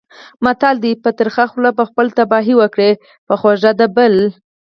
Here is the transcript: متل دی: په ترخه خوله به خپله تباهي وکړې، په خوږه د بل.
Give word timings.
متل 0.43 0.75
دی: 0.83 0.91
په 1.03 1.09
ترخه 1.19 1.43
خوله 1.51 1.71
به 1.77 1.83
خپله 1.89 2.11
تباهي 2.17 2.53
وکړې، 2.57 2.91
په 3.27 3.33
خوږه 3.39 3.71
د 3.79 3.81
بل. 3.95 4.13